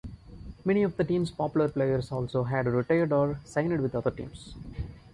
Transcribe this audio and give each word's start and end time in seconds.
Many 0.65 0.81
of 0.81 0.97
the 0.97 1.03
team's 1.03 1.29
popular 1.29 1.69
players 1.69 2.11
also 2.11 2.41
had 2.45 2.65
retired 2.65 3.11
or 3.13 3.39
signed 3.45 3.79
with 3.83 3.93
other 3.93 4.09
teams. 4.09 4.55